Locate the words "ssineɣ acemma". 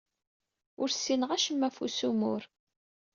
0.91-1.67